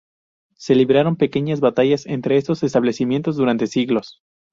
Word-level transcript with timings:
Se 0.55 0.73
libraron 0.73 1.15
pequeñas 1.15 1.59
batallas 1.59 2.07
entre 2.07 2.37
estos 2.37 2.63
establecimientos 2.63 3.35
durante 3.37 3.67
siglos. 3.67 4.19